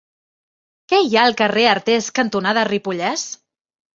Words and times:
Què 0.93 1.01
hi 1.03 1.11
ha 1.19 1.25
al 1.31 1.35
carrer 1.41 1.65
Artés 1.73 2.09
cantonada 2.21 2.63
Ripollès? 2.73 3.27